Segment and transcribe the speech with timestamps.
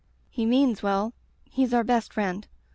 [0.35, 1.13] "*Hc means well.
[1.47, 2.47] He's our best friend.